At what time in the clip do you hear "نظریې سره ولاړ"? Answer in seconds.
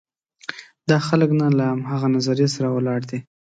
2.15-2.99